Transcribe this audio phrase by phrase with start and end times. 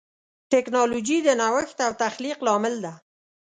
[0.51, 2.93] ټکنالوجي د نوښت او تخلیق لامل ده.